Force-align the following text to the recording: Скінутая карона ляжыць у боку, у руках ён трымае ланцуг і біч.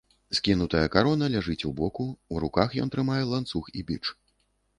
Скінутая 0.37 0.81
карона 0.95 1.27
ляжыць 1.33 1.63
у 1.73 1.73
боку, 1.81 2.07
у 2.33 2.41
руках 2.45 2.69
ён 2.85 2.91
трымае 2.97 3.19
ланцуг 3.35 3.71
і 3.77 3.87
біч. 3.93 4.03